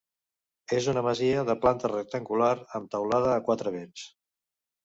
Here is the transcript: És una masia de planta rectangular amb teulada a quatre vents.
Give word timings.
És 0.77 0.87
una 0.93 1.03
masia 1.07 1.43
de 1.51 1.55
planta 1.67 1.91
rectangular 1.93 2.51
amb 2.81 2.91
teulada 2.97 3.31
a 3.37 3.47
quatre 3.51 3.75
vents. 3.81 4.09